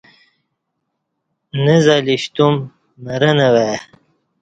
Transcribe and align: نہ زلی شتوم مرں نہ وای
نہ 1.63 1.75
زلی 1.85 2.15
شتوم 2.23 2.53
مرں 3.03 3.33
نہ 3.37 3.47
وای 3.53 3.77